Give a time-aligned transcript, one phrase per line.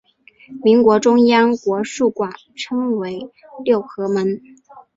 [0.63, 3.29] 民国中央国术馆称为
[3.63, 4.41] 六合门。